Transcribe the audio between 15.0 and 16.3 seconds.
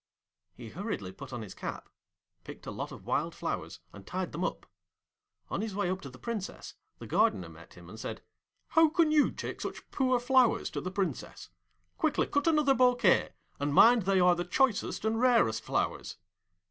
and rarest flowers.'